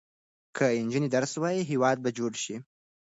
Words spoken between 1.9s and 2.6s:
به جوړ شي.